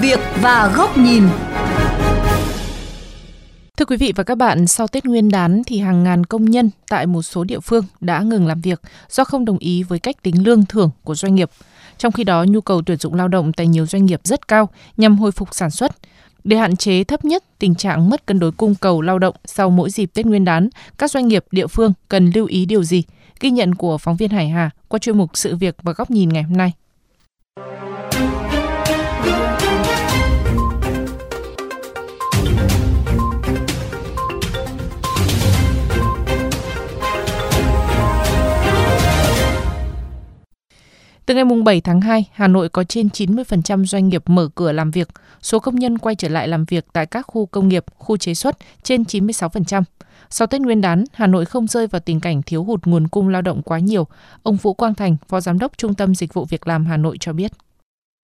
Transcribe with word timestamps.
việc 0.00 0.20
và 0.42 0.72
góc 0.76 0.98
nhìn. 0.98 1.22
Thưa 3.76 3.84
quý 3.84 3.96
vị 3.96 4.12
và 4.16 4.24
các 4.24 4.34
bạn, 4.34 4.66
sau 4.66 4.88
Tết 4.88 5.04
Nguyên 5.04 5.28
đán 5.28 5.62
thì 5.66 5.78
hàng 5.78 6.04
ngàn 6.04 6.24
công 6.24 6.44
nhân 6.44 6.70
tại 6.88 7.06
một 7.06 7.22
số 7.22 7.44
địa 7.44 7.60
phương 7.60 7.84
đã 8.00 8.20
ngừng 8.20 8.46
làm 8.46 8.60
việc 8.60 8.80
do 9.08 9.24
không 9.24 9.44
đồng 9.44 9.58
ý 9.58 9.82
với 9.82 9.98
cách 9.98 10.22
tính 10.22 10.46
lương 10.46 10.66
thưởng 10.66 10.90
của 11.04 11.14
doanh 11.14 11.34
nghiệp. 11.34 11.50
Trong 11.98 12.12
khi 12.12 12.24
đó, 12.24 12.44
nhu 12.48 12.60
cầu 12.60 12.82
tuyển 12.82 12.98
dụng 12.98 13.14
lao 13.14 13.28
động 13.28 13.52
tại 13.52 13.66
nhiều 13.66 13.86
doanh 13.86 14.06
nghiệp 14.06 14.20
rất 14.24 14.48
cao 14.48 14.68
nhằm 14.96 15.18
hồi 15.18 15.32
phục 15.32 15.48
sản 15.54 15.70
xuất. 15.70 15.96
Để 16.44 16.56
hạn 16.56 16.76
chế 16.76 17.04
thấp 17.04 17.24
nhất 17.24 17.44
tình 17.58 17.74
trạng 17.74 18.10
mất 18.10 18.26
cân 18.26 18.38
đối 18.38 18.52
cung 18.52 18.74
cầu 18.74 19.02
lao 19.02 19.18
động 19.18 19.36
sau 19.44 19.70
mỗi 19.70 19.90
dịp 19.90 20.10
Tết 20.14 20.26
Nguyên 20.26 20.44
đán, 20.44 20.68
các 20.98 21.10
doanh 21.10 21.28
nghiệp 21.28 21.44
địa 21.50 21.66
phương 21.66 21.92
cần 22.08 22.30
lưu 22.34 22.46
ý 22.46 22.66
điều 22.66 22.84
gì? 22.84 23.02
Ghi 23.40 23.50
nhận 23.50 23.74
của 23.74 23.98
phóng 23.98 24.16
viên 24.16 24.30
Hải 24.30 24.48
Hà 24.48 24.70
qua 24.88 24.98
chuyên 24.98 25.18
mục 25.18 25.30
Sự 25.34 25.56
việc 25.56 25.76
và 25.82 25.92
góc 25.92 26.10
nhìn 26.10 26.28
ngày 26.28 26.42
hôm 26.42 26.56
nay. 26.56 26.72
Từ 41.28 41.34
ngày 41.34 41.44
7 41.64 41.80
tháng 41.80 42.00
2, 42.00 42.28
Hà 42.32 42.48
Nội 42.48 42.68
có 42.68 42.84
trên 42.84 43.06
90% 43.06 43.84
doanh 43.84 44.08
nghiệp 44.08 44.22
mở 44.26 44.48
cửa 44.54 44.72
làm 44.72 44.90
việc. 44.90 45.08
Số 45.40 45.58
công 45.58 45.74
nhân 45.74 45.98
quay 45.98 46.14
trở 46.14 46.28
lại 46.28 46.48
làm 46.48 46.64
việc 46.64 46.84
tại 46.92 47.06
các 47.06 47.22
khu 47.22 47.46
công 47.46 47.68
nghiệp, 47.68 47.84
khu 47.94 48.16
chế 48.16 48.34
xuất 48.34 48.56
trên 48.82 49.02
96%. 49.02 49.82
Sau 50.30 50.46
Tết 50.46 50.60
Nguyên 50.60 50.80
đán, 50.80 51.04
Hà 51.12 51.26
Nội 51.26 51.44
không 51.44 51.66
rơi 51.66 51.86
vào 51.86 52.00
tình 52.04 52.20
cảnh 52.20 52.42
thiếu 52.46 52.62
hụt 52.64 52.86
nguồn 52.86 53.08
cung 53.08 53.28
lao 53.28 53.42
động 53.42 53.62
quá 53.64 53.78
nhiều. 53.78 54.04
Ông 54.42 54.56
Vũ 54.56 54.74
Quang 54.74 54.94
Thành, 54.94 55.16
Phó 55.28 55.40
Giám 55.40 55.58
đốc 55.58 55.78
Trung 55.78 55.94
tâm 55.94 56.14
Dịch 56.14 56.34
vụ 56.34 56.44
Việc 56.50 56.66
làm 56.66 56.86
Hà 56.86 56.96
Nội 56.96 57.16
cho 57.20 57.32
biết. 57.32 57.50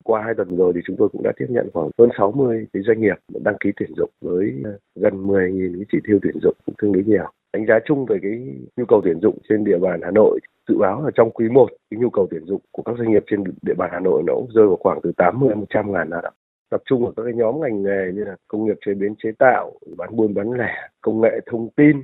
Qua 0.05 0.23
hai 0.25 0.35
tuần 0.37 0.57
rồi 0.57 0.73
thì 0.75 0.81
chúng 0.87 0.97
tôi 0.99 1.09
cũng 1.13 1.23
đã 1.23 1.33
tiếp 1.39 1.47
nhận 1.49 1.69
khoảng 1.75 1.91
hơn 1.99 2.09
60 2.19 2.67
cái 2.73 2.83
doanh 2.87 3.01
nghiệp 3.01 3.17
đăng 3.45 3.57
ký 3.61 3.71
tuyển 3.77 3.91
dụng 3.97 4.11
với 4.21 4.53
gần 4.95 5.27
10.000 5.27 5.75
cái 5.77 5.87
chỉ 5.93 5.99
tiêu 6.09 6.19
tuyển 6.23 6.39
dụng 6.43 6.57
cũng 6.67 6.75
tương 6.83 6.93
đối 6.93 7.05
nhiều 7.05 7.31
đánh 7.55 7.67
giá 7.67 7.79
chung 7.87 8.07
về 8.07 8.19
cái 8.23 8.33
nhu 8.77 8.85
cầu 8.89 9.01
tuyển 9.05 9.21
dụng 9.23 9.39
trên 9.49 9.65
địa 9.65 9.79
bàn 9.79 10.01
Hà 10.03 10.11
Nội. 10.11 10.41
Dự 10.69 10.79
báo 10.79 11.05
là 11.05 11.11
trong 11.15 11.31
quý 11.31 11.49
1 11.49 11.69
cái 11.91 12.01
nhu 12.01 12.11
cầu 12.11 12.27
tuyển 12.31 12.45
dụng 12.47 12.61
của 12.71 12.83
các 12.83 12.95
doanh 12.99 13.11
nghiệp 13.11 13.25
trên 13.31 13.45
địa 13.63 13.75
bàn 13.75 13.91
Hà 13.93 14.01
Nội 14.01 14.23
nó 14.27 14.35
cũng 14.35 14.51
rơi 14.55 14.67
vào 14.67 14.77
khoảng 14.77 15.01
từ 15.03 15.13
80 15.17 15.49
đến 15.49 15.59
100 15.59 15.93
ngàn 15.93 16.09
lao 16.11 16.21
động. 16.23 16.35
Tập 16.71 16.83
trung 16.85 17.07
ở 17.07 17.13
các 17.17 17.23
cái 17.23 17.35
nhóm 17.35 17.61
ngành 17.61 17.83
nghề 17.83 18.13
như 18.15 18.25
là 18.25 18.37
công 18.49 18.65
nghiệp 18.65 18.77
chế 18.87 18.95
biến, 18.95 19.15
chế 19.23 19.31
tạo, 19.39 19.73
bán 19.97 20.17
buôn, 20.17 20.35
bán 20.35 20.53
lẻ, 20.53 20.89
công 21.01 21.21
nghệ 21.21 21.41
thông 21.47 21.69
tin 21.77 21.97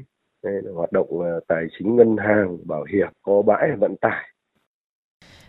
đây 0.45 0.55
là 0.63 0.73
hoạt 0.75 0.93
động 0.93 1.21
ờ, 1.21 1.41
tài 1.49 1.65
chính 1.79 1.97
ngân 1.97 2.17
hàng, 2.17 2.59
bảo 2.65 2.85
hiểm, 2.93 3.09
có 3.23 3.43
bãi 3.43 3.71
vận 3.79 3.97
tải. 4.01 4.29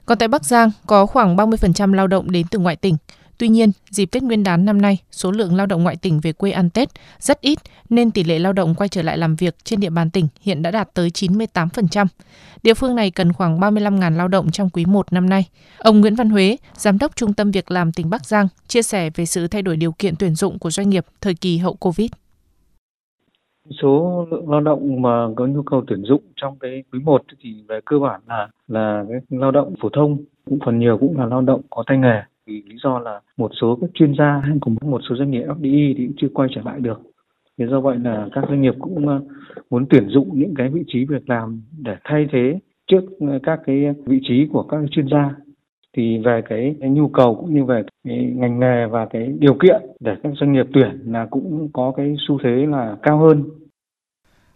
Còn 0.05 0.17
tại 0.17 0.27
Bắc 0.27 0.43
Giang, 0.43 0.69
có 0.87 1.05
khoảng 1.05 1.35
30% 1.35 1.93
lao 1.93 2.07
động 2.07 2.31
đến 2.31 2.45
từ 2.51 2.59
ngoại 2.59 2.75
tỉnh. 2.75 2.95
Tuy 3.41 3.49
nhiên, 3.49 3.71
dịp 3.89 4.05
Tết 4.05 4.23
Nguyên 4.23 4.43
đán 4.43 4.65
năm 4.65 4.81
nay, 4.81 4.97
số 5.11 5.31
lượng 5.31 5.55
lao 5.55 5.65
động 5.65 5.83
ngoại 5.83 5.95
tỉnh 5.95 6.19
về 6.19 6.33
quê 6.33 6.51
ăn 6.51 6.69
Tết 6.69 6.89
rất 7.19 7.41
ít 7.41 7.59
nên 7.89 8.11
tỷ 8.11 8.23
lệ 8.23 8.39
lao 8.39 8.53
động 8.53 8.75
quay 8.75 8.89
trở 8.89 9.01
lại 9.01 9.17
làm 9.17 9.35
việc 9.35 9.55
trên 9.63 9.79
địa 9.79 9.89
bàn 9.89 10.09
tỉnh 10.09 10.27
hiện 10.41 10.61
đã 10.61 10.71
đạt 10.71 10.93
tới 10.93 11.09
98%. 11.09 12.05
Địa 12.63 12.73
phương 12.73 12.95
này 12.95 13.11
cần 13.11 13.33
khoảng 13.33 13.59
35.000 13.59 14.17
lao 14.17 14.27
động 14.27 14.51
trong 14.51 14.69
quý 14.69 14.85
1 14.85 15.13
năm 15.13 15.29
nay. 15.29 15.45
Ông 15.77 16.01
Nguyễn 16.01 16.15
Văn 16.15 16.29
Huế, 16.29 16.57
Giám 16.73 16.97
đốc 16.97 17.15
Trung 17.15 17.33
tâm 17.33 17.51
Việc 17.51 17.71
làm 17.71 17.91
tỉnh 17.91 18.09
Bắc 18.09 18.25
Giang, 18.25 18.47
chia 18.67 18.81
sẻ 18.81 19.09
về 19.15 19.25
sự 19.25 19.47
thay 19.47 19.61
đổi 19.61 19.77
điều 19.77 19.91
kiện 19.91 20.13
tuyển 20.19 20.35
dụng 20.35 20.59
của 20.59 20.69
doanh 20.69 20.89
nghiệp 20.89 21.05
thời 21.21 21.33
kỳ 21.33 21.57
hậu 21.57 21.73
Covid 21.73 22.09
số 23.81 24.25
lượng 24.31 24.49
lao 24.49 24.61
động 24.61 25.01
mà 25.01 25.27
có 25.35 25.45
nhu 25.45 25.63
cầu 25.63 25.83
tuyển 25.87 26.03
dụng 26.03 26.21
trong 26.35 26.59
cái 26.59 26.83
quý 26.91 26.99
1 26.99 27.23
thì 27.43 27.63
về 27.67 27.79
cơ 27.85 27.99
bản 27.99 28.21
là 28.27 28.47
là 28.67 29.05
cái 29.09 29.19
lao 29.29 29.51
động 29.51 29.73
phổ 29.81 29.89
thông 29.89 30.17
cũng 30.45 30.59
phần 30.65 30.79
nhiều 30.79 30.97
cũng 30.97 31.17
là 31.17 31.25
lao 31.25 31.41
động 31.41 31.61
có 31.69 31.83
tay 31.87 31.97
nghề 31.97 32.21
vì 32.45 32.63
lý 32.65 32.75
do 32.83 32.99
là 32.99 33.19
một 33.37 33.51
số 33.61 33.77
các 33.81 33.89
chuyên 33.93 34.13
gia 34.17 34.41
hay 34.43 34.57
cùng 34.61 34.75
một 34.81 35.01
số 35.09 35.15
doanh 35.15 35.31
nghiệp 35.31 35.43
FDI 35.47 35.93
thì 35.97 36.05
cũng 36.05 36.15
chưa 36.17 36.27
quay 36.33 36.49
trở 36.55 36.61
lại 36.65 36.79
được. 36.79 37.01
Thế 37.57 37.67
do 37.67 37.81
vậy 37.81 37.97
là 38.03 38.27
các 38.33 38.43
doanh 38.47 38.61
nghiệp 38.61 38.73
cũng 38.79 39.07
ờ, 39.07 39.21
muốn 39.69 39.85
tuyển 39.89 40.09
dụng 40.09 40.29
những 40.39 40.53
cái 40.57 40.69
vị 40.69 40.83
trí 40.87 41.05
việc 41.05 41.29
làm 41.29 41.61
để 41.77 41.95
thay 42.03 42.27
thế 42.31 42.59
trước 42.87 43.01
ờ, 43.19 43.39
các 43.43 43.59
cái 43.65 43.85
vị 44.05 44.19
trí 44.23 44.47
của 44.53 44.63
các 44.63 44.79
chuyên 44.91 45.07
gia 45.11 45.35
thì 45.97 46.17
về 46.25 46.41
cái, 46.49 46.75
cái 46.79 46.89
nhu 46.89 47.07
cầu 47.07 47.35
cũng 47.35 47.55
như 47.55 47.65
về 47.65 47.83
cái 48.03 48.17
ngành 48.35 48.59
nghề 48.59 48.85
và 48.85 49.05
cái 49.05 49.33
điều 49.39 49.53
kiện 49.53 49.81
để 49.99 50.15
các 50.23 50.33
doanh 50.39 50.53
nghiệp 50.53 50.65
tuyển 50.73 50.99
là 51.05 51.27
cũng 51.31 51.69
có 51.73 51.93
cái 51.97 52.15
xu 52.27 52.39
thế 52.43 52.65
là 52.69 52.97
cao 53.01 53.17
hơn. 53.19 53.43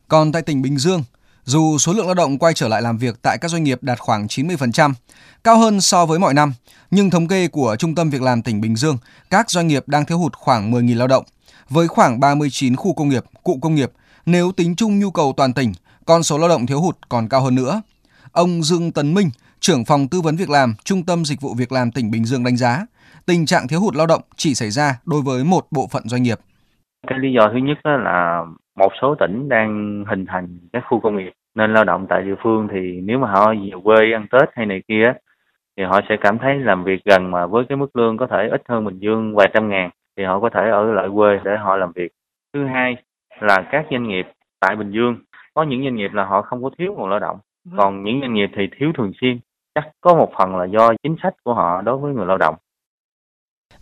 Còn 0.07 0.31
tại 0.31 0.41
tỉnh 0.45 0.61
Bình 0.61 0.77
Dương, 0.77 0.99
dù 1.45 1.77
số 1.77 1.93
lượng 1.93 2.05
lao 2.05 2.15
động 2.15 2.37
quay 2.37 2.53
trở 2.53 2.67
lại 2.67 2.81
làm 2.81 2.97
việc 2.97 3.15
tại 3.21 3.37
các 3.41 3.51
doanh 3.51 3.63
nghiệp 3.63 3.83
đạt 3.83 3.99
khoảng 3.99 4.25
90%, 4.25 4.93
cao 5.43 5.57
hơn 5.57 5.81
so 5.81 6.05
với 6.05 6.19
mọi 6.19 6.33
năm, 6.33 6.53
nhưng 6.91 7.09
thống 7.09 7.27
kê 7.27 7.47
của 7.47 7.75
Trung 7.79 7.95
tâm 7.95 8.09
Việc 8.09 8.21
làm 8.21 8.41
tỉnh 8.41 8.61
Bình 8.61 8.75
Dương, 8.75 8.97
các 9.29 9.49
doanh 9.49 9.67
nghiệp 9.67 9.83
đang 9.87 10.05
thiếu 10.05 10.17
hụt 10.17 10.33
khoảng 10.35 10.71
10.000 10.71 10.97
lao 10.97 11.07
động. 11.07 11.23
Với 11.69 11.87
khoảng 11.87 12.19
39 12.19 12.75
khu 12.75 12.93
công 12.93 13.09
nghiệp, 13.09 13.23
cụ 13.43 13.59
công 13.61 13.75
nghiệp, 13.75 13.91
nếu 14.25 14.51
tính 14.51 14.75
chung 14.75 14.99
nhu 14.99 15.11
cầu 15.11 15.33
toàn 15.37 15.53
tỉnh, 15.53 15.73
con 16.05 16.23
số 16.23 16.37
lao 16.37 16.49
động 16.49 16.65
thiếu 16.65 16.81
hụt 16.81 16.97
còn 17.09 17.29
cao 17.29 17.41
hơn 17.41 17.55
nữa. 17.55 17.81
Ông 18.31 18.63
Dương 18.63 18.91
Tấn 18.91 19.13
Minh, 19.13 19.29
trưởng 19.59 19.85
phòng 19.85 20.07
tư 20.07 20.21
vấn 20.21 20.35
việc 20.35 20.49
làm, 20.49 20.75
Trung 20.83 21.03
tâm 21.03 21.25
Dịch 21.25 21.41
vụ 21.41 21.53
Việc 21.53 21.71
làm 21.71 21.91
tỉnh 21.91 22.11
Bình 22.11 22.25
Dương 22.25 22.43
đánh 22.43 22.57
giá, 22.57 22.85
tình 23.25 23.45
trạng 23.45 23.67
thiếu 23.67 23.79
hụt 23.79 23.95
lao 23.95 24.07
động 24.07 24.21
chỉ 24.35 24.55
xảy 24.55 24.71
ra 24.71 24.99
đối 25.05 25.21
với 25.21 25.43
một 25.43 25.67
bộ 25.71 25.87
phận 25.87 26.09
doanh 26.09 26.23
nghiệp. 26.23 26.39
Cái 27.07 27.19
lý 27.21 27.29
do 27.35 27.49
thứ 27.53 27.59
nhất 27.67 27.77
là 27.83 28.41
một 28.75 28.91
số 29.01 29.15
tỉnh 29.15 29.49
đang 29.49 30.03
hình 30.07 30.25
thành 30.25 30.57
các 30.73 30.83
khu 30.89 30.99
công 30.99 31.17
nghiệp 31.17 31.33
nên 31.55 31.73
lao 31.73 31.83
động 31.83 32.05
tại 32.09 32.21
địa 32.21 32.35
phương 32.43 32.67
thì 32.71 33.01
nếu 33.03 33.19
mà 33.19 33.31
họ 33.31 33.53
về 33.53 33.71
quê 33.83 34.11
ăn 34.13 34.27
Tết 34.31 34.49
hay 34.53 34.65
này 34.65 34.81
kia 34.87 35.13
thì 35.77 35.83
họ 35.83 36.01
sẽ 36.09 36.17
cảm 36.21 36.37
thấy 36.37 36.59
làm 36.59 36.83
việc 36.83 37.03
gần 37.05 37.31
mà 37.31 37.45
với 37.45 37.65
cái 37.69 37.75
mức 37.75 37.95
lương 37.95 38.17
có 38.17 38.27
thể 38.27 38.47
ít 38.51 38.61
hơn 38.69 38.85
Bình 38.85 38.99
Dương 38.99 39.35
vài 39.35 39.51
trăm 39.53 39.69
ngàn 39.69 39.89
thì 40.17 40.23
họ 40.23 40.39
có 40.39 40.49
thể 40.49 40.69
ở 40.69 40.93
lại 40.93 41.07
quê 41.15 41.39
để 41.43 41.57
họ 41.57 41.77
làm 41.77 41.91
việc. 41.95 42.11
Thứ 42.53 42.65
hai 42.65 42.95
là 43.39 43.67
các 43.71 43.85
doanh 43.91 44.07
nghiệp 44.07 44.27
tại 44.59 44.75
Bình 44.75 44.91
Dương 44.91 45.17
có 45.53 45.63
những 45.63 45.83
doanh 45.83 45.95
nghiệp 45.95 46.13
là 46.13 46.25
họ 46.25 46.41
không 46.41 46.63
có 46.63 46.69
thiếu 46.77 46.93
nguồn 46.93 47.09
lao 47.09 47.19
động, 47.19 47.37
vâng. 47.65 47.77
còn 47.77 48.03
những 48.03 48.21
doanh 48.21 48.33
nghiệp 48.33 48.49
thì 48.55 48.69
thiếu 48.77 48.91
thường 48.97 49.11
xuyên. 49.21 49.39
Chắc 49.75 49.89
có 50.01 50.15
một 50.15 50.31
phần 50.37 50.55
là 50.55 50.65
do 50.65 50.93
chính 51.03 51.15
sách 51.23 51.33
của 51.43 51.53
họ 51.53 51.81
đối 51.81 51.97
với 51.97 52.13
người 52.13 52.25
lao 52.25 52.37
động. 52.37 52.55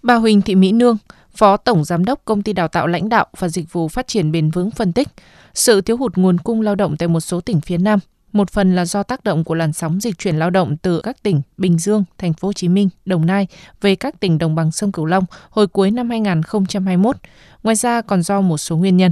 Bà 0.03 0.15
Huỳnh 0.15 0.41
Thị 0.41 0.55
Mỹ 0.55 0.71
Nương, 0.71 0.97
Phó 1.37 1.57
Tổng 1.57 1.83
Giám 1.83 2.05
đốc 2.05 2.25
Công 2.25 2.43
ty 2.43 2.53
Đào 2.53 2.67
tạo 2.67 2.87
Lãnh 2.87 3.09
đạo 3.09 3.25
và 3.39 3.47
Dịch 3.47 3.73
vụ 3.73 3.87
Phát 3.87 4.07
triển 4.07 4.31
Bền 4.31 4.49
vững 4.49 4.71
phân 4.71 4.93
tích, 4.93 5.07
sự 5.53 5.81
thiếu 5.81 5.97
hụt 5.97 6.17
nguồn 6.17 6.37
cung 6.37 6.61
lao 6.61 6.75
động 6.75 6.95
tại 6.99 7.07
một 7.07 7.19
số 7.19 7.41
tỉnh 7.41 7.61
phía 7.61 7.77
Nam 7.77 7.99
một 8.33 8.49
phần 8.49 8.75
là 8.75 8.85
do 8.85 9.03
tác 9.03 9.23
động 9.23 9.43
của 9.43 9.55
làn 9.55 9.73
sóng 9.73 9.91
dịch 9.99 10.17
chuyển 10.17 10.35
lao 10.35 10.49
động 10.49 10.75
từ 10.83 11.01
các 11.03 11.15
tỉnh 11.23 11.41
Bình 11.57 11.77
Dương, 11.77 12.03
Thành 12.17 12.33
phố 12.33 12.47
Hồ 12.47 12.53
Chí 12.53 12.69
Minh, 12.69 12.89
Đồng 13.05 13.25
Nai 13.25 13.47
về 13.81 13.95
các 13.95 14.13
tỉnh 14.19 14.37
đồng 14.37 14.55
bằng 14.55 14.71
sông 14.71 14.91
Cửu 14.91 15.05
Long 15.05 15.23
hồi 15.51 15.67
cuối 15.67 15.91
năm 15.91 16.09
2021. 16.09 17.15
Ngoài 17.63 17.75
ra 17.75 18.01
còn 18.01 18.21
do 18.21 18.41
một 18.41 18.57
số 18.57 18.77
nguyên 18.77 18.97
nhân. 18.97 19.11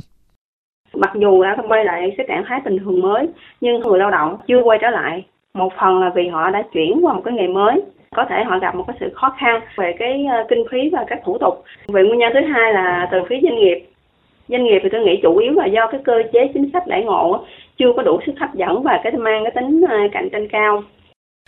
Mặc 0.94 1.12
dù 1.22 1.44
đã 1.44 1.58
quay 1.68 1.86
lại 1.86 2.02
cái 2.18 2.26
trạng 2.30 2.44
thái 2.48 2.60
bình 2.66 2.80
thường 2.80 3.02
mới, 3.02 3.28
nhưng 3.62 3.80
người 3.80 4.00
lao 4.00 4.12
động 4.12 4.38
chưa 4.48 4.62
quay 4.64 4.78
trở 4.82 4.90
lại. 4.90 5.26
Một 5.54 5.70
phần 5.82 6.00
là 6.00 6.12
vì 6.16 6.28
họ 6.28 6.50
đã 6.50 6.64
chuyển 6.74 7.00
qua 7.02 7.14
một 7.14 7.22
cái 7.26 7.34
nghề 7.34 7.48
mới, 7.48 7.82
có 8.16 8.26
thể 8.30 8.44
họ 8.44 8.60
gặp 8.60 8.76
một 8.76 8.84
cái 8.88 8.98
sự 9.00 9.06
khó 9.16 9.36
khăn 9.40 9.62
về 9.76 9.96
cái 10.00 10.26
ờ, 10.26 10.46
kinh 10.50 10.64
phí 10.72 10.90
và 10.92 11.06
các 11.08 11.20
thủ 11.26 11.38
tục. 11.38 11.64
Về 11.88 12.04
nguyên 12.04 12.20
nhân 12.20 12.32
thứ 12.34 12.40
hai 12.54 12.74
là 12.74 13.08
từ 13.12 13.18
phía 13.30 13.36
doanh 13.44 13.56
nghiệp 13.56 13.88
doanh 14.50 14.64
nghiệp 14.64 14.80
thì 14.84 14.90
tôi 14.92 15.02
nghĩ 15.02 15.20
chủ 15.24 15.38
yếu 15.38 15.54
là 15.54 15.66
do 15.66 15.88
cái 15.92 16.02
cơ 16.06 16.14
chế 16.34 16.40
chính 16.54 16.70
sách 16.74 16.88
đãi 16.88 17.04
ngộ 17.04 17.46
chưa 17.78 17.94
có 17.96 18.04
đủ 18.04 18.20
sức 18.26 18.32
hấp 18.40 18.56
dẫn 18.56 18.84
và 18.84 19.00
cái 19.04 19.14
mang 19.14 19.44
cái 19.44 19.52
tính 19.56 19.82
ờ, 19.90 19.98
cạnh 20.12 20.30
tranh 20.32 20.48
cao. 20.52 20.84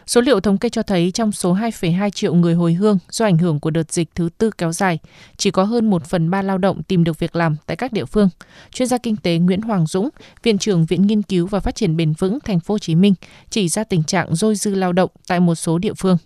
Số 0.06 0.22
liệu 0.22 0.40
thống 0.40 0.58
kê 0.58 0.70
cho 0.70 0.84
thấy 0.84 1.12
trong 1.14 1.32
số 1.32 1.54
2,2 1.54 2.10
triệu 2.10 2.34
người 2.34 2.54
hồi 2.54 2.74
hương 2.74 2.98
do 3.10 3.26
ảnh 3.26 3.38
hưởng 3.38 3.60
của 3.60 3.70
đợt 3.70 3.92
dịch 3.92 4.10
thứ 4.16 4.30
tư 4.38 4.50
kéo 4.58 4.72
dài, 4.72 5.00
chỉ 5.38 5.52
có 5.52 5.64
hơn 5.64 5.90
1 5.90 6.06
phần 6.06 6.30
3 6.30 6.42
lao 6.42 6.58
động 6.58 6.84
tìm 6.84 7.04
được 7.04 7.20
việc 7.20 7.36
làm 7.36 7.56
tại 7.68 7.78
các 7.78 7.94
địa 7.94 8.06
phương. 8.06 8.30
Chuyên 8.72 8.88
gia 8.88 8.98
kinh 8.98 9.16
tế 9.16 9.38
Nguyễn 9.38 9.62
Hoàng 9.62 9.86
Dũng, 9.86 10.10
Viện 10.44 10.58
trưởng 10.58 10.86
Viện 10.86 11.08
Nghiên 11.08 11.22
cứu 11.22 11.48
và 11.48 11.60
Phát 11.60 11.76
triển 11.76 11.98
Bền 11.98 12.14
vững 12.20 12.40
Thành 12.40 12.60
phố 12.60 12.74
Hồ 12.74 12.80
Chí 12.80 12.96
Minh 12.96 13.14
chỉ 13.50 13.68
ra 13.68 13.84
tình 13.84 14.04
trạng 14.04 14.36
dôi 14.36 14.56
dư 14.56 14.76
lao 14.76 14.94
động 14.94 15.10
tại 15.28 15.40
một 15.40 15.56
số 15.56 15.78
địa 15.78 15.94
phương. 15.98 16.18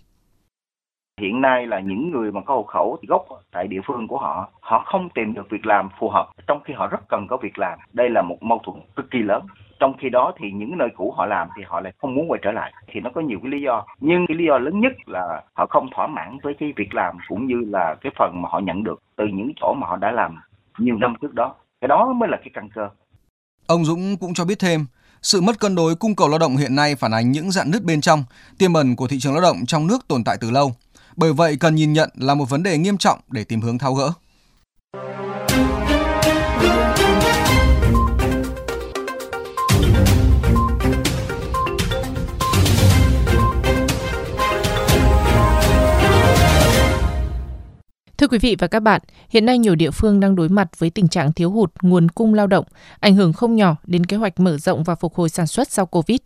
Hiện 1.18 1.40
nay 1.40 1.66
là 1.66 1.80
những 1.80 2.10
người 2.10 2.32
mà 2.32 2.40
có 2.40 2.54
hộ 2.54 2.62
khẩu 2.62 2.98
gốc 3.08 3.26
tại 3.52 3.66
địa 3.66 3.80
phương 3.86 4.08
của 4.08 4.18
họ, 4.18 4.48
họ 4.60 4.84
không 4.86 5.08
tìm 5.14 5.34
được 5.34 5.50
việc 5.50 5.66
làm 5.66 5.88
phù 6.00 6.08
hợp, 6.08 6.28
trong 6.46 6.60
khi 6.64 6.74
họ 6.76 6.86
rất 6.86 7.08
cần 7.08 7.26
có 7.28 7.36
việc 7.36 7.58
làm. 7.58 7.78
Đây 7.92 8.10
là 8.10 8.22
một 8.22 8.42
mâu 8.42 8.60
thuẫn 8.64 8.80
cực 8.96 9.10
kỳ 9.10 9.18
lớn. 9.18 9.42
Trong 9.80 9.94
khi 10.00 10.08
đó 10.08 10.32
thì 10.38 10.50
những 10.50 10.78
nơi 10.78 10.88
cũ 10.96 11.14
họ 11.16 11.26
làm 11.26 11.48
thì 11.56 11.62
họ 11.66 11.80
lại 11.80 11.92
không 11.98 12.14
muốn 12.14 12.30
quay 12.30 12.40
trở 12.44 12.52
lại. 12.52 12.72
Thì 12.92 13.00
nó 13.00 13.10
có 13.14 13.20
nhiều 13.20 13.38
cái 13.42 13.52
lý 13.52 13.62
do. 13.62 13.86
Nhưng 14.00 14.26
cái 14.28 14.36
lý 14.36 14.44
do 14.48 14.58
lớn 14.58 14.80
nhất 14.80 14.92
là 15.06 15.42
họ 15.52 15.66
không 15.70 15.88
thỏa 15.94 16.06
mãn 16.06 16.38
với 16.42 16.54
cái 16.60 16.72
việc 16.76 16.94
làm 16.94 17.18
cũng 17.28 17.46
như 17.46 17.56
là 17.66 17.96
cái 18.00 18.12
phần 18.18 18.42
mà 18.42 18.48
họ 18.48 18.58
nhận 18.58 18.84
được 18.84 19.02
từ 19.16 19.24
những 19.32 19.52
chỗ 19.60 19.74
mà 19.74 19.86
họ 19.86 19.96
đã 19.96 20.10
làm 20.10 20.36
nhiều 20.78 20.96
năm 20.96 21.14
trước 21.20 21.34
đó. 21.34 21.54
Cái 21.80 21.88
đó 21.88 22.12
mới 22.12 22.28
là 22.28 22.36
cái 22.36 22.50
căn 22.54 22.68
cơ. 22.74 22.88
Ông 23.66 23.84
Dũng 23.84 24.16
cũng 24.20 24.34
cho 24.34 24.44
biết 24.44 24.58
thêm, 24.58 24.86
sự 25.22 25.40
mất 25.40 25.60
cân 25.60 25.74
đối 25.74 25.94
cung 25.94 26.14
cầu 26.16 26.28
lao 26.28 26.38
động 26.38 26.56
hiện 26.56 26.76
nay 26.76 26.94
phản 26.94 27.12
ánh 27.12 27.32
những 27.32 27.50
dạn 27.50 27.70
nứt 27.70 27.84
bên 27.84 28.00
trong, 28.00 28.24
tiềm 28.58 28.72
ẩn 28.72 28.96
của 28.96 29.06
thị 29.06 29.18
trường 29.18 29.32
lao 29.32 29.42
động 29.42 29.56
trong 29.66 29.86
nước 29.86 30.08
tồn 30.08 30.24
tại 30.24 30.36
từ 30.40 30.50
lâu. 30.50 30.72
Bởi 31.18 31.32
vậy 31.32 31.56
cần 31.56 31.74
nhìn 31.74 31.92
nhận 31.92 32.10
là 32.14 32.34
một 32.34 32.50
vấn 32.50 32.62
đề 32.62 32.78
nghiêm 32.78 32.98
trọng 32.98 33.18
để 33.28 33.44
tìm 33.44 33.60
hướng 33.60 33.78
tháo 33.78 33.94
gỡ. 33.94 34.12
Thưa 48.18 48.28
quý 48.28 48.38
vị 48.38 48.56
và 48.58 48.66
các 48.66 48.80
bạn, 48.80 49.00
hiện 49.28 49.46
nay 49.46 49.58
nhiều 49.58 49.74
địa 49.74 49.90
phương 49.90 50.20
đang 50.20 50.36
đối 50.36 50.48
mặt 50.48 50.68
với 50.78 50.90
tình 50.90 51.08
trạng 51.08 51.32
thiếu 51.32 51.50
hụt 51.50 51.72
nguồn 51.82 52.08
cung 52.08 52.34
lao 52.34 52.46
động, 52.46 52.64
ảnh 53.00 53.14
hưởng 53.14 53.32
không 53.32 53.56
nhỏ 53.56 53.76
đến 53.86 54.06
kế 54.06 54.16
hoạch 54.16 54.40
mở 54.40 54.58
rộng 54.58 54.84
và 54.84 54.94
phục 54.94 55.14
hồi 55.14 55.28
sản 55.28 55.46
xuất 55.46 55.70
sau 55.70 55.86
Covid. 55.86 56.18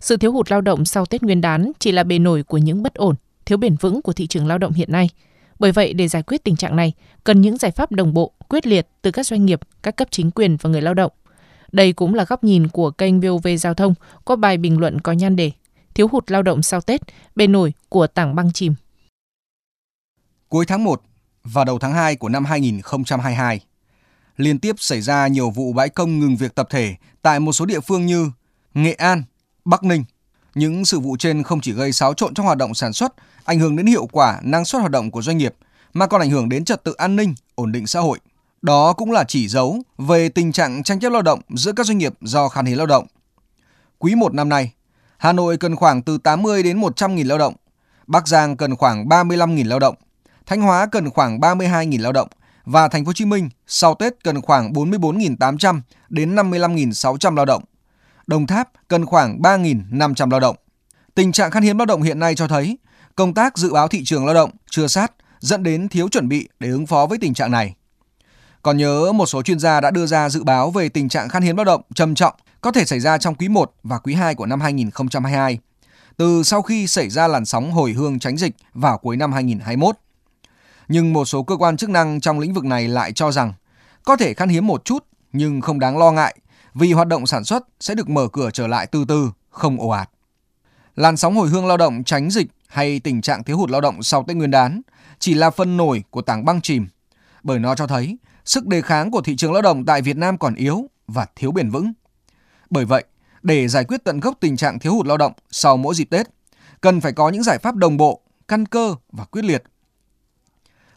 Sự 0.00 0.16
thiếu 0.16 0.32
hụt 0.32 0.50
lao 0.50 0.60
động 0.60 0.84
sau 0.84 1.06
Tết 1.06 1.22
Nguyên 1.22 1.40
đán 1.40 1.72
chỉ 1.78 1.92
là 1.92 2.04
bề 2.04 2.18
nổi 2.18 2.42
của 2.42 2.58
những 2.58 2.82
bất 2.82 2.94
ổn, 2.94 3.14
thiếu 3.46 3.58
bền 3.58 3.76
vững 3.76 4.02
của 4.02 4.12
thị 4.12 4.26
trường 4.26 4.46
lao 4.46 4.58
động 4.58 4.72
hiện 4.72 4.92
nay. 4.92 5.08
Bởi 5.58 5.72
vậy, 5.72 5.92
để 5.92 6.08
giải 6.08 6.22
quyết 6.22 6.44
tình 6.44 6.56
trạng 6.56 6.76
này, 6.76 6.92
cần 7.24 7.40
những 7.40 7.58
giải 7.58 7.70
pháp 7.70 7.92
đồng 7.92 8.14
bộ, 8.14 8.32
quyết 8.48 8.66
liệt 8.66 8.88
từ 9.02 9.10
các 9.10 9.26
doanh 9.26 9.46
nghiệp, 9.46 9.60
các 9.82 9.96
cấp 9.96 10.08
chính 10.10 10.30
quyền 10.30 10.56
và 10.56 10.70
người 10.70 10.82
lao 10.82 10.94
động. 10.94 11.12
Đây 11.72 11.92
cũng 11.92 12.14
là 12.14 12.24
góc 12.24 12.44
nhìn 12.44 12.68
của 12.68 12.90
kênh 12.90 13.20
VOV 13.20 13.48
Giao 13.58 13.74
thông 13.74 13.94
có 14.24 14.36
bài 14.36 14.56
bình 14.56 14.78
luận 14.78 15.00
có 15.00 15.12
nhan 15.12 15.36
đề 15.36 15.50
Thiếu 15.94 16.08
hụt 16.12 16.30
lao 16.30 16.42
động 16.42 16.62
sau 16.62 16.80
Tết, 16.80 17.00
bề 17.36 17.46
nổi 17.46 17.72
của 17.88 18.06
tảng 18.06 18.34
băng 18.34 18.52
chìm. 18.52 18.74
Cuối 20.48 20.66
tháng 20.66 20.84
1 20.84 21.02
và 21.44 21.64
đầu 21.64 21.78
tháng 21.78 21.92
2 21.92 22.16
của 22.16 22.28
năm 22.28 22.44
2022, 22.44 23.60
liên 24.36 24.58
tiếp 24.58 24.76
xảy 24.78 25.00
ra 25.00 25.26
nhiều 25.28 25.50
vụ 25.50 25.72
bãi 25.72 25.88
công 25.88 26.18
ngừng 26.18 26.36
việc 26.36 26.54
tập 26.54 26.66
thể 26.70 26.94
tại 27.22 27.40
một 27.40 27.52
số 27.52 27.66
địa 27.66 27.80
phương 27.80 28.06
như 28.06 28.30
Nghệ 28.74 28.92
An, 28.92 29.22
Bắc 29.64 29.84
Ninh. 29.84 30.04
Những 30.54 30.84
sự 30.84 31.00
vụ 31.00 31.16
trên 31.16 31.42
không 31.42 31.60
chỉ 31.60 31.72
gây 31.72 31.92
xáo 31.92 32.14
trộn 32.14 32.34
trong 32.34 32.46
hoạt 32.46 32.58
động 32.58 32.74
sản 32.74 32.92
xuất, 32.92 33.12
ảnh 33.44 33.60
hưởng 33.60 33.76
đến 33.76 33.86
hiệu 33.86 34.06
quả, 34.12 34.40
năng 34.42 34.64
suất 34.64 34.80
hoạt 34.80 34.92
động 34.92 35.10
của 35.10 35.22
doanh 35.22 35.38
nghiệp, 35.38 35.54
mà 35.92 36.06
còn 36.06 36.20
ảnh 36.20 36.30
hưởng 36.30 36.48
đến 36.48 36.64
trật 36.64 36.84
tự 36.84 36.92
an 36.92 37.16
ninh, 37.16 37.34
ổn 37.54 37.72
định 37.72 37.86
xã 37.86 38.00
hội. 38.00 38.18
Đó 38.62 38.92
cũng 38.92 39.10
là 39.10 39.24
chỉ 39.24 39.48
dấu 39.48 39.82
về 39.98 40.28
tình 40.28 40.52
trạng 40.52 40.82
tranh 40.82 41.00
chấp 41.00 41.12
lao 41.12 41.22
động 41.22 41.40
giữa 41.54 41.72
các 41.72 41.86
doanh 41.86 41.98
nghiệp 41.98 42.12
do 42.20 42.48
khan 42.48 42.66
hiếm 42.66 42.78
lao 42.78 42.86
động. 42.86 43.06
Quý 43.98 44.14
1 44.14 44.34
năm 44.34 44.48
nay, 44.48 44.72
Hà 45.18 45.32
Nội 45.32 45.56
cần 45.56 45.76
khoảng 45.76 46.02
từ 46.02 46.18
80 46.18 46.62
đến 46.62 46.80
100 46.80 47.14
nghìn 47.14 47.26
lao 47.26 47.38
động, 47.38 47.54
Bắc 48.06 48.28
Giang 48.28 48.56
cần 48.56 48.76
khoảng 48.76 49.08
35 49.08 49.54
nghìn 49.54 49.66
lao 49.66 49.78
động, 49.78 49.94
Thanh 50.46 50.62
Hóa 50.62 50.86
cần 50.86 51.10
khoảng 51.10 51.38
32.000 51.40 52.02
lao 52.02 52.12
động 52.12 52.28
và 52.64 52.88
Thành 52.88 53.04
phố 53.04 53.08
Hồ 53.08 53.12
Chí 53.12 53.24
Minh 53.24 53.48
sau 53.66 53.94
Tết 53.94 54.24
cần 54.24 54.40
khoảng 54.40 54.72
44.800 54.72 55.80
đến 56.08 56.34
55.600 56.34 57.34
lao 57.34 57.44
động. 57.44 57.64
Đồng 58.26 58.46
Tháp 58.46 58.68
cần 58.88 59.06
khoảng 59.06 59.38
3.500 59.42 60.30
lao 60.30 60.40
động. 60.40 60.56
Tình 61.14 61.32
trạng 61.32 61.50
khan 61.50 61.62
hiếm 61.62 61.78
lao 61.78 61.86
động 61.86 62.02
hiện 62.02 62.18
nay 62.18 62.34
cho 62.34 62.48
thấy 62.48 62.78
công 63.16 63.34
tác 63.34 63.58
dự 63.58 63.72
báo 63.72 63.88
thị 63.88 64.04
trường 64.04 64.26
lao 64.26 64.34
động 64.34 64.50
chưa 64.70 64.86
sát 64.86 65.12
dẫn 65.40 65.62
đến 65.62 65.88
thiếu 65.88 66.08
chuẩn 66.08 66.28
bị 66.28 66.48
để 66.60 66.70
ứng 66.70 66.86
phó 66.86 67.06
với 67.06 67.18
tình 67.18 67.34
trạng 67.34 67.50
này. 67.50 67.74
Còn 68.62 68.76
nhớ 68.76 69.12
một 69.12 69.26
số 69.26 69.42
chuyên 69.42 69.58
gia 69.58 69.80
đã 69.80 69.90
đưa 69.90 70.06
ra 70.06 70.28
dự 70.28 70.44
báo 70.44 70.70
về 70.70 70.88
tình 70.88 71.08
trạng 71.08 71.28
khan 71.28 71.42
hiếm 71.42 71.56
lao 71.56 71.64
động 71.64 71.82
trầm 71.94 72.14
trọng 72.14 72.34
có 72.60 72.72
thể 72.72 72.84
xảy 72.84 73.00
ra 73.00 73.18
trong 73.18 73.34
quý 73.34 73.48
1 73.48 73.74
và 73.82 73.98
quý 73.98 74.14
2 74.14 74.34
của 74.34 74.46
năm 74.46 74.60
2022, 74.60 75.58
từ 76.16 76.42
sau 76.42 76.62
khi 76.62 76.86
xảy 76.86 77.08
ra 77.08 77.28
làn 77.28 77.44
sóng 77.44 77.72
hồi 77.72 77.92
hương 77.92 78.18
tránh 78.18 78.36
dịch 78.36 78.54
vào 78.74 78.98
cuối 78.98 79.16
năm 79.16 79.32
2021 79.32 79.96
nhưng 80.88 81.12
một 81.12 81.24
số 81.24 81.42
cơ 81.42 81.56
quan 81.56 81.76
chức 81.76 81.90
năng 81.90 82.20
trong 82.20 82.38
lĩnh 82.38 82.54
vực 82.54 82.64
này 82.64 82.88
lại 82.88 83.12
cho 83.12 83.32
rằng 83.32 83.52
có 84.04 84.16
thể 84.16 84.34
khan 84.34 84.48
hiếm 84.48 84.66
một 84.66 84.84
chút 84.84 85.04
nhưng 85.32 85.60
không 85.60 85.80
đáng 85.80 85.98
lo 85.98 86.10
ngại 86.10 86.36
vì 86.74 86.92
hoạt 86.92 87.08
động 87.08 87.26
sản 87.26 87.44
xuất 87.44 87.64
sẽ 87.80 87.94
được 87.94 88.08
mở 88.08 88.28
cửa 88.28 88.50
trở 88.50 88.66
lại 88.66 88.86
từ 88.86 89.04
từ, 89.08 89.30
không 89.50 89.80
ồ 89.80 89.88
ạt. 89.88 90.10
Làn 90.96 91.16
sóng 91.16 91.36
hồi 91.36 91.48
hương 91.48 91.66
lao 91.66 91.76
động 91.76 92.04
tránh 92.04 92.30
dịch 92.30 92.46
hay 92.68 93.00
tình 93.00 93.22
trạng 93.22 93.44
thiếu 93.44 93.58
hụt 93.58 93.70
lao 93.70 93.80
động 93.80 94.02
sau 94.02 94.24
Tết 94.24 94.36
Nguyên 94.36 94.50
đán 94.50 94.82
chỉ 95.18 95.34
là 95.34 95.50
phần 95.50 95.76
nổi 95.76 96.04
của 96.10 96.22
tảng 96.22 96.44
băng 96.44 96.60
chìm, 96.60 96.86
bởi 97.42 97.58
nó 97.58 97.74
cho 97.74 97.86
thấy 97.86 98.18
sức 98.44 98.66
đề 98.66 98.82
kháng 98.82 99.10
của 99.10 99.20
thị 99.20 99.36
trường 99.36 99.52
lao 99.52 99.62
động 99.62 99.84
tại 99.84 100.02
Việt 100.02 100.16
Nam 100.16 100.38
còn 100.38 100.54
yếu 100.54 100.86
và 101.06 101.26
thiếu 101.36 101.52
bền 101.52 101.70
vững. 101.70 101.92
Bởi 102.70 102.84
vậy, 102.84 103.04
để 103.42 103.68
giải 103.68 103.84
quyết 103.84 104.04
tận 104.04 104.20
gốc 104.20 104.34
tình 104.40 104.56
trạng 104.56 104.78
thiếu 104.78 104.92
hụt 104.94 105.06
lao 105.06 105.16
động 105.16 105.32
sau 105.50 105.76
mỗi 105.76 105.94
dịp 105.94 106.04
Tết, 106.04 106.26
cần 106.80 107.00
phải 107.00 107.12
có 107.12 107.28
những 107.28 107.42
giải 107.42 107.58
pháp 107.58 107.74
đồng 107.74 107.96
bộ, 107.96 108.20
căn 108.48 108.66
cơ 108.66 108.94
và 109.12 109.24
quyết 109.24 109.44
liệt 109.44 109.62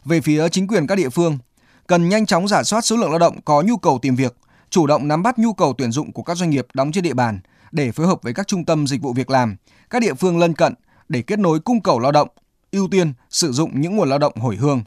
về 0.08 0.20
phía 0.20 0.48
chính 0.48 0.66
quyền 0.66 0.86
các 0.86 0.94
địa 0.94 1.08
phương, 1.08 1.38
cần 1.86 2.08
nhanh 2.08 2.26
chóng 2.26 2.48
giả 2.48 2.62
soát 2.62 2.80
số 2.80 2.96
lượng 2.96 3.10
lao 3.10 3.18
động 3.18 3.40
có 3.44 3.62
nhu 3.62 3.76
cầu 3.76 3.98
tìm 4.02 4.16
việc, 4.16 4.36
chủ 4.70 4.86
động 4.86 5.08
nắm 5.08 5.22
bắt 5.22 5.38
nhu 5.38 5.52
cầu 5.52 5.74
tuyển 5.78 5.92
dụng 5.92 6.12
của 6.12 6.22
các 6.22 6.36
doanh 6.36 6.50
nghiệp 6.50 6.66
đóng 6.74 6.92
trên 6.92 7.04
địa 7.04 7.14
bàn 7.14 7.40
để 7.72 7.92
phối 7.92 8.06
hợp 8.06 8.22
với 8.22 8.34
các 8.34 8.46
trung 8.46 8.64
tâm 8.64 8.86
dịch 8.86 9.02
vụ 9.02 9.12
việc 9.12 9.30
làm, 9.30 9.56
các 9.90 10.02
địa 10.02 10.14
phương 10.14 10.38
lân 10.38 10.54
cận 10.54 10.74
để 11.08 11.22
kết 11.22 11.38
nối 11.38 11.60
cung 11.60 11.82
cầu 11.82 11.98
lao 11.98 12.12
động, 12.12 12.28
ưu 12.72 12.88
tiên 12.88 13.12
sử 13.30 13.52
dụng 13.52 13.80
những 13.80 13.96
nguồn 13.96 14.08
lao 14.08 14.18
động 14.18 14.36
hồi 14.36 14.56
hương. 14.56 14.82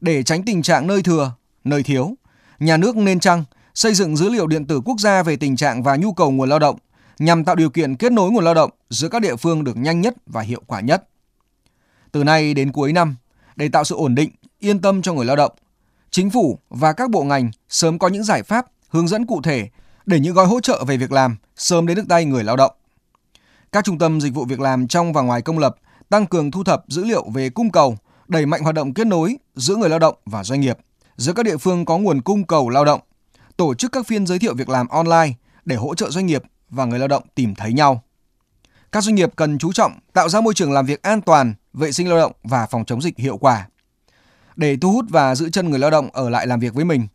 Để 0.00 0.22
tránh 0.22 0.42
tình 0.42 0.62
trạng 0.62 0.86
nơi 0.86 1.02
thừa, 1.02 1.32
nơi 1.64 1.82
thiếu, 1.82 2.14
nhà 2.58 2.76
nước 2.76 2.96
nên 2.96 3.20
chăng 3.20 3.44
xây 3.74 3.94
dựng 3.94 4.16
dữ 4.16 4.28
liệu 4.28 4.46
điện 4.46 4.66
tử 4.66 4.80
quốc 4.84 5.00
gia 5.00 5.22
về 5.22 5.36
tình 5.36 5.56
trạng 5.56 5.82
và 5.82 5.96
nhu 5.96 6.12
cầu 6.12 6.30
nguồn 6.30 6.48
lao 6.48 6.58
động 6.58 6.78
nhằm 7.18 7.44
tạo 7.44 7.54
điều 7.54 7.70
kiện 7.70 7.96
kết 7.96 8.12
nối 8.12 8.30
nguồn 8.30 8.44
lao 8.44 8.54
động 8.54 8.70
giữa 8.90 9.08
các 9.08 9.22
địa 9.22 9.36
phương 9.36 9.64
được 9.64 9.76
nhanh 9.76 10.00
nhất 10.00 10.14
và 10.26 10.40
hiệu 10.40 10.62
quả 10.66 10.80
nhất. 10.80 11.08
Từ 12.12 12.24
nay 12.24 12.54
đến 12.54 12.72
cuối 12.72 12.92
năm, 12.92 13.16
để 13.56 13.68
tạo 13.68 13.84
sự 13.84 13.96
ổn 13.96 14.14
định, 14.14 14.30
yên 14.58 14.80
tâm 14.80 15.02
cho 15.02 15.12
người 15.12 15.24
lao 15.24 15.36
động. 15.36 15.52
Chính 16.10 16.30
phủ 16.30 16.58
và 16.70 16.92
các 16.92 17.10
bộ 17.10 17.22
ngành 17.22 17.50
sớm 17.68 17.98
có 17.98 18.08
những 18.08 18.24
giải 18.24 18.42
pháp, 18.42 18.66
hướng 18.88 19.08
dẫn 19.08 19.26
cụ 19.26 19.40
thể 19.42 19.68
để 20.06 20.20
những 20.20 20.34
gói 20.34 20.46
hỗ 20.46 20.60
trợ 20.60 20.84
về 20.84 20.96
việc 20.96 21.12
làm 21.12 21.36
sớm 21.56 21.86
đến 21.86 21.96
được 21.96 22.08
tay 22.08 22.24
người 22.24 22.44
lao 22.44 22.56
động. 22.56 22.72
Các 23.72 23.84
trung 23.84 23.98
tâm 23.98 24.20
dịch 24.20 24.34
vụ 24.34 24.44
việc 24.44 24.60
làm 24.60 24.88
trong 24.88 25.12
và 25.12 25.22
ngoài 25.22 25.42
công 25.42 25.58
lập 25.58 25.76
tăng 26.08 26.26
cường 26.26 26.50
thu 26.50 26.64
thập 26.64 26.84
dữ 26.88 27.04
liệu 27.04 27.30
về 27.34 27.50
cung 27.50 27.70
cầu, 27.70 27.96
đẩy 28.28 28.46
mạnh 28.46 28.62
hoạt 28.62 28.74
động 28.74 28.94
kết 28.94 29.06
nối 29.06 29.36
giữa 29.54 29.76
người 29.76 29.88
lao 29.88 29.98
động 29.98 30.14
và 30.26 30.44
doanh 30.44 30.60
nghiệp, 30.60 30.78
giữa 31.16 31.32
các 31.32 31.42
địa 31.42 31.56
phương 31.56 31.84
có 31.84 31.98
nguồn 31.98 32.20
cung 32.20 32.44
cầu 32.44 32.68
lao 32.68 32.84
động, 32.84 33.00
tổ 33.56 33.74
chức 33.74 33.92
các 33.92 34.06
phiên 34.06 34.26
giới 34.26 34.38
thiệu 34.38 34.54
việc 34.54 34.68
làm 34.68 34.88
online 34.88 35.32
để 35.64 35.76
hỗ 35.76 35.94
trợ 35.94 36.10
doanh 36.10 36.26
nghiệp 36.26 36.42
và 36.70 36.84
người 36.84 36.98
lao 36.98 37.08
động 37.08 37.22
tìm 37.34 37.54
thấy 37.54 37.72
nhau. 37.72 38.02
Các 38.92 39.04
doanh 39.04 39.14
nghiệp 39.14 39.32
cần 39.36 39.58
chú 39.58 39.72
trọng 39.72 39.98
tạo 40.12 40.28
ra 40.28 40.40
môi 40.40 40.54
trường 40.54 40.72
làm 40.72 40.86
việc 40.86 41.02
an 41.02 41.20
toàn, 41.20 41.54
vệ 41.72 41.92
sinh 41.92 42.08
lao 42.08 42.18
động 42.18 42.32
và 42.42 42.66
phòng 42.66 42.84
chống 42.84 43.02
dịch 43.02 43.18
hiệu 43.18 43.36
quả. 43.36 43.66
Để 44.56 44.76
thu 44.76 44.92
hút 44.92 45.04
và 45.08 45.34
giữ 45.34 45.50
chân 45.50 45.70
người 45.70 45.78
lao 45.78 45.90
động 45.90 46.08
ở 46.12 46.30
lại 46.30 46.46
làm 46.46 46.60
việc 46.60 46.74
với 46.74 46.84
mình, 46.84 47.06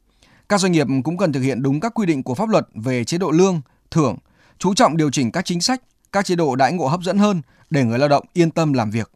các 0.50 0.60
doanh 0.60 0.72
nghiệp 0.72 0.88
cũng 1.04 1.18
cần 1.18 1.34
thực 1.34 1.42
hiện 1.42 1.64
đúng 1.64 1.80
các 1.80 1.94
quy 1.94 2.06
định 2.06 2.24
của 2.24 2.36
pháp 2.36 2.50
luật 2.50 2.68
về 2.76 3.04
chế 3.04 3.18
độ 3.18 3.32
lương, 3.32 3.62
thưởng, 3.92 4.16
chú 4.60 4.74
trọng 4.74 4.98
điều 4.98 5.12
chỉnh 5.12 5.32
các 5.32 5.46
chính 5.46 5.62
sách, 5.62 5.82
các 6.12 6.26
chế 6.26 6.36
độ 6.36 6.56
đãi 6.56 6.74
ngộ 6.74 6.88
hấp 6.88 7.02
dẫn 7.02 7.18
hơn 7.18 7.42
để 7.70 7.84
người 7.84 8.00
lao 8.00 8.10
động 8.10 8.26
yên 8.34 8.52
tâm 8.52 8.74
làm 8.74 8.92
việc. 8.92 9.12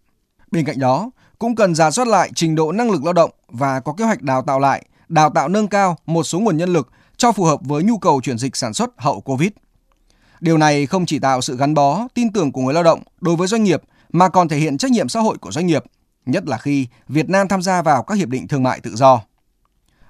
Bên 0.52 0.66
cạnh 0.66 0.80
đó, 0.80 1.12
cũng 1.40 1.56
cần 1.56 1.76
giả 1.76 1.92
soát 1.92 2.08
lại 2.08 2.32
trình 2.36 2.56
độ 2.56 2.72
năng 2.72 2.92
lực 2.92 3.04
lao 3.04 3.14
động 3.14 3.32
và 3.48 3.80
có 3.80 3.94
kế 3.94 4.04
hoạch 4.06 4.22
đào 4.22 4.42
tạo 4.42 4.60
lại, 4.60 4.86
đào 5.10 5.30
tạo 5.30 5.48
nâng 5.48 5.68
cao 5.68 5.98
một 6.06 6.24
số 6.24 6.40
nguồn 6.40 6.58
nhân 6.58 6.74
lực 6.74 6.90
cho 7.18 7.32
phù 7.32 7.44
hợp 7.44 7.60
với 7.64 7.84
nhu 7.84 7.98
cầu 7.98 8.22
chuyển 8.22 8.38
dịch 8.38 8.56
sản 8.56 8.74
xuất 8.74 8.90
hậu 8.98 9.22
Covid. 9.22 9.50
Điều 10.40 10.58
này 10.58 10.86
không 10.86 11.06
chỉ 11.06 11.20
tạo 11.20 11.42
sự 11.42 11.58
gắn 11.58 11.74
bó, 11.74 12.08
tin 12.14 12.34
tưởng 12.34 12.52
của 12.52 12.62
người 12.62 12.74
lao 12.74 12.84
động 12.84 13.04
đối 13.22 13.36
với 13.36 13.48
doanh 13.48 13.64
nghiệp 13.64 13.82
mà 14.12 14.30
còn 14.30 14.48
thể 14.48 14.58
hiện 14.58 14.78
trách 14.78 14.92
nhiệm 14.92 15.10
xã 15.10 15.20
hội 15.20 15.38
của 15.38 15.52
doanh 15.52 15.68
nghiệp, 15.68 15.84
nhất 16.26 16.48
là 16.48 16.58
khi 16.58 16.88
Việt 17.08 17.30
Nam 17.30 17.48
tham 17.48 17.62
gia 17.62 17.82
vào 17.82 18.04
các 18.04 18.16
hiệp 18.16 18.30
định 18.30 18.48
thương 18.48 18.64
mại 18.64 18.80
tự 18.80 18.96
do. 18.96 19.22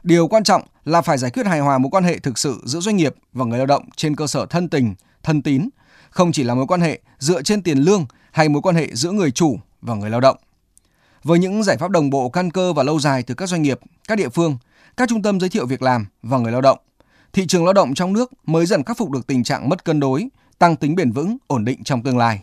Điều 0.03 0.27
quan 0.27 0.43
trọng 0.43 0.61
là 0.85 1.01
phải 1.01 1.17
giải 1.17 1.31
quyết 1.31 1.45
hài 1.45 1.59
hòa 1.59 1.77
mối 1.77 1.89
quan 1.91 2.03
hệ 2.03 2.19
thực 2.19 2.37
sự 2.37 2.61
giữa 2.65 2.79
doanh 2.79 2.97
nghiệp 2.97 3.15
và 3.33 3.45
người 3.45 3.57
lao 3.57 3.67
động 3.67 3.89
trên 3.95 4.15
cơ 4.15 4.27
sở 4.27 4.45
thân 4.45 4.69
tình, 4.69 4.95
thân 5.23 5.41
tín, 5.41 5.69
không 6.09 6.31
chỉ 6.31 6.43
là 6.43 6.55
mối 6.55 6.67
quan 6.67 6.81
hệ 6.81 6.99
dựa 7.19 7.41
trên 7.41 7.63
tiền 7.63 7.77
lương 7.77 8.05
hay 8.31 8.49
mối 8.49 8.61
quan 8.61 8.75
hệ 8.75 8.87
giữa 8.93 9.11
người 9.11 9.31
chủ 9.31 9.59
và 9.81 9.95
người 9.95 10.09
lao 10.09 10.21
động. 10.21 10.37
Với 11.23 11.39
những 11.39 11.63
giải 11.63 11.77
pháp 11.77 11.91
đồng 11.91 12.09
bộ 12.09 12.29
căn 12.29 12.51
cơ 12.51 12.73
và 12.73 12.83
lâu 12.83 12.99
dài 12.99 13.23
từ 13.23 13.35
các 13.35 13.49
doanh 13.49 13.61
nghiệp, 13.61 13.79
các 14.07 14.17
địa 14.17 14.29
phương, 14.29 14.57
các 14.97 15.09
trung 15.09 15.21
tâm 15.21 15.39
giới 15.39 15.49
thiệu 15.49 15.65
việc 15.65 15.81
làm 15.81 16.05
và 16.23 16.37
người 16.37 16.51
lao 16.51 16.61
động, 16.61 16.79
thị 17.33 17.47
trường 17.47 17.65
lao 17.65 17.73
động 17.73 17.93
trong 17.93 18.13
nước 18.13 18.31
mới 18.45 18.65
dần 18.65 18.83
khắc 18.83 18.97
phục 18.97 19.09
được 19.09 19.27
tình 19.27 19.43
trạng 19.43 19.69
mất 19.69 19.85
cân 19.85 19.99
đối, 19.99 20.29
tăng 20.59 20.75
tính 20.75 20.95
bền 20.95 21.11
vững, 21.11 21.37
ổn 21.47 21.65
định 21.65 21.83
trong 21.83 22.03
tương 22.03 22.17
lai. 22.17 22.41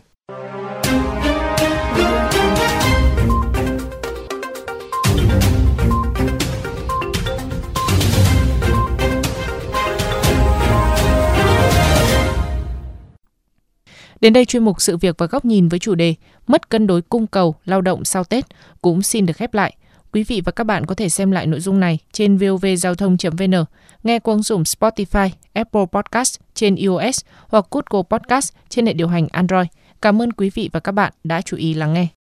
Đến 14.21 14.33
đây 14.33 14.45
chuyên 14.45 14.65
mục 14.65 14.81
sự 14.81 14.97
việc 14.97 15.15
và 15.17 15.25
góc 15.25 15.45
nhìn 15.45 15.67
với 15.67 15.79
chủ 15.79 15.95
đề 15.95 16.15
Mất 16.47 16.69
cân 16.69 16.87
đối 16.87 17.01
cung 17.01 17.27
cầu 17.27 17.55
lao 17.65 17.81
động 17.81 18.05
sau 18.05 18.23
Tết 18.23 18.45
cũng 18.81 19.01
xin 19.01 19.25
được 19.25 19.37
khép 19.37 19.53
lại. 19.53 19.75
Quý 20.11 20.23
vị 20.23 20.41
và 20.45 20.51
các 20.51 20.63
bạn 20.63 20.85
có 20.85 20.95
thể 20.95 21.09
xem 21.09 21.31
lại 21.31 21.47
nội 21.47 21.59
dung 21.59 21.79
này 21.79 21.99
trên 22.11 22.37
vovgiao 22.37 22.95
thông.vn, 22.95 23.65
nghe 24.03 24.19
qua 24.19 24.33
ứng 24.33 24.43
dụng 24.43 24.63
Spotify, 24.63 25.29
Apple 25.53 25.85
Podcast 25.91 26.39
trên 26.53 26.75
iOS 26.75 27.19
hoặc 27.47 27.65
Google 27.71 28.03
Podcast 28.09 28.53
trên 28.69 28.85
hệ 28.85 28.93
điều 28.93 29.07
hành 29.07 29.27
Android. 29.31 29.67
Cảm 30.01 30.21
ơn 30.21 30.31
quý 30.31 30.49
vị 30.53 30.69
và 30.73 30.79
các 30.79 30.91
bạn 30.91 31.13
đã 31.23 31.41
chú 31.41 31.57
ý 31.57 31.73
lắng 31.73 31.93
nghe. 31.93 32.16